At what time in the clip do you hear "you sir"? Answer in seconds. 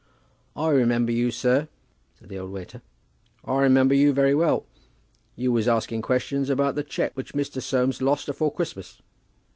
1.11-1.67